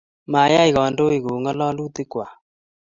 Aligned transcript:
mayai 0.31 0.71
kandoik 0.75 1.21
kou 1.25 1.39
ng'alolutikwak 1.41 2.31